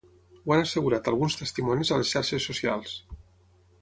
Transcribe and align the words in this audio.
Ho 0.45 0.53
han 0.53 0.61
assegurat 0.61 1.09
alguns 1.11 1.37
testimonis 1.41 1.93
a 1.93 1.99
les 2.01 2.15
xarxes 2.15 2.49
socials. 2.51 2.97